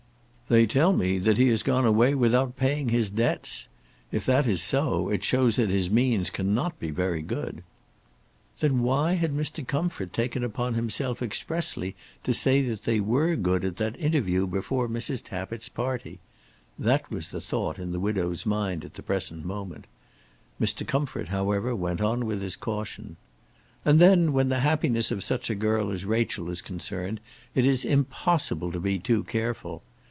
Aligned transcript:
"They 0.51 0.65
tell 0.67 0.91
me 0.91 1.17
that 1.17 1.37
he 1.37 1.47
has 1.47 1.63
gone 1.63 1.85
away 1.85 2.13
without 2.13 2.57
paying 2.57 2.89
his 2.89 3.09
debts. 3.09 3.69
If 4.11 4.25
that 4.25 4.45
is 4.45 4.61
so, 4.61 5.07
it 5.07 5.23
shows 5.23 5.55
that 5.55 5.69
his 5.69 5.89
means 5.89 6.29
cannot 6.29 6.77
be 6.77 6.91
very 6.91 7.21
good." 7.21 7.63
Then 8.59 8.81
why 8.83 9.13
had 9.13 9.31
Mr. 9.33 9.65
Comfort 9.65 10.11
taken 10.11 10.43
upon 10.43 10.73
himself 10.73 11.21
expressly 11.21 11.95
to 12.23 12.33
say 12.33 12.61
that 12.63 12.83
they 12.83 12.99
were 12.99 13.37
good 13.37 13.63
at 13.63 13.77
that 13.77 13.97
interview 13.97 14.45
before 14.45 14.89
Mrs. 14.89 15.23
Tappitt's 15.23 15.69
party? 15.69 16.19
That 16.77 17.09
was 17.09 17.29
the 17.29 17.39
thought 17.39 17.79
in 17.79 17.93
the 17.93 17.99
widow's 18.01 18.45
mind 18.45 18.83
at 18.83 18.95
the 18.95 19.03
present 19.03 19.45
moment. 19.45 19.87
Mr. 20.59 20.85
Comfort, 20.85 21.29
however, 21.29 21.73
went 21.73 22.01
on 22.01 22.25
with 22.25 22.41
his 22.41 22.57
caution. 22.57 23.15
"And 23.85 24.01
then, 24.01 24.33
when 24.33 24.49
the 24.49 24.59
happiness 24.59 25.11
of 25.11 25.23
such 25.23 25.49
a 25.49 25.55
girl 25.55 25.91
as 25.91 26.03
Rachel 26.03 26.49
is 26.49 26.61
concerned, 26.61 27.21
it 27.55 27.65
is 27.65 27.85
impossible 27.85 28.73
to 28.73 28.81
be 28.81 28.99
too 28.99 29.23
careful. 29.23 29.81